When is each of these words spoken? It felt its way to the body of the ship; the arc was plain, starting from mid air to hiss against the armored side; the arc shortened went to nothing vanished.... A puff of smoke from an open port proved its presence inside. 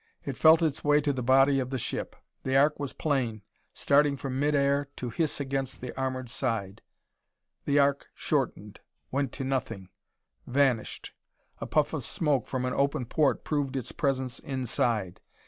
It 0.25 0.35
felt 0.35 0.63
its 0.63 0.83
way 0.83 0.99
to 0.99 1.13
the 1.13 1.21
body 1.21 1.59
of 1.59 1.69
the 1.69 1.77
ship; 1.77 2.15
the 2.41 2.57
arc 2.57 2.79
was 2.79 2.91
plain, 2.91 3.43
starting 3.71 4.17
from 4.17 4.39
mid 4.39 4.55
air 4.55 4.87
to 4.95 5.11
hiss 5.11 5.39
against 5.39 5.79
the 5.79 5.95
armored 5.95 6.27
side; 6.27 6.81
the 7.65 7.77
arc 7.77 8.07
shortened 8.15 8.79
went 9.11 9.31
to 9.33 9.43
nothing 9.43 9.89
vanished.... 10.47 11.13
A 11.59 11.67
puff 11.67 11.93
of 11.93 12.03
smoke 12.03 12.47
from 12.47 12.65
an 12.65 12.73
open 12.73 13.05
port 13.05 13.43
proved 13.43 13.75
its 13.75 13.91
presence 13.91 14.39
inside. 14.39 15.21